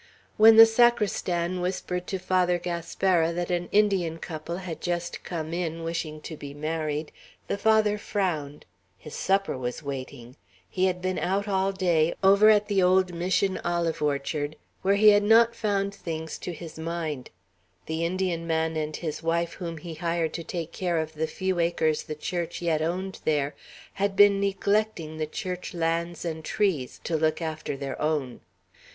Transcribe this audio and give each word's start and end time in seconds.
When 0.35 0.55
the 0.55 0.65
sacristan 0.65 1.61
whispered 1.61 2.07
to 2.07 2.17
Father 2.17 2.57
Gaspara 2.57 3.31
that 3.33 3.51
an 3.51 3.69
Indian 3.71 4.17
couple 4.17 4.57
had 4.57 4.81
just 4.81 5.23
come 5.23 5.53
in, 5.53 5.83
wishing 5.83 6.21
to 6.21 6.35
be 6.35 6.55
married, 6.55 7.11
the 7.45 7.55
Father 7.55 7.99
frowned. 7.99 8.65
His 8.97 9.13
supper 9.13 9.55
was 9.55 9.83
waiting; 9.83 10.37
he 10.67 10.85
had 10.85 11.03
been 11.03 11.19
out 11.19 11.47
all 11.47 11.71
day, 11.71 12.15
over 12.23 12.49
at 12.49 12.67
the 12.67 12.81
old 12.81 13.13
Mission 13.13 13.59
olive 13.63 14.01
orchard, 14.01 14.55
where 14.81 14.95
he 14.95 15.09
had 15.09 15.21
not 15.21 15.53
found 15.55 15.93
things 15.93 16.39
to 16.39 16.51
his 16.51 16.79
mind; 16.79 17.29
the 17.85 18.03
Indian 18.03 18.47
man 18.47 18.75
and 18.75 18.99
wife 19.21 19.53
whom 19.53 19.77
he 19.77 19.93
hired 19.93 20.33
to 20.33 20.43
take 20.43 20.71
care 20.71 20.97
of 20.97 21.13
the 21.13 21.27
few 21.27 21.59
acres 21.59 22.01
the 22.05 22.15
Church 22.15 22.59
yet 22.59 22.81
owned 22.81 23.19
there 23.23 23.53
had 23.93 24.15
been 24.15 24.39
neglecting 24.39 25.17
the 25.17 25.27
Church 25.27 25.75
lands 25.75 26.25
and 26.25 26.43
trees, 26.43 26.99
to 27.03 27.15
look 27.15 27.39
after 27.39 27.77
their 27.77 28.01
own. 28.01 28.41